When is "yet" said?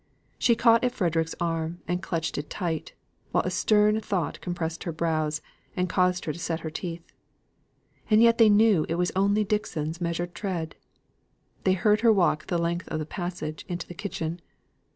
8.19-8.39